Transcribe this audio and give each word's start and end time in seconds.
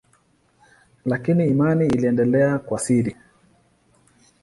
Lakini 1.05 1.47
imani 1.47 1.85
iliendelea 1.87 2.59
kwa 2.59 2.79
siri. 2.79 3.15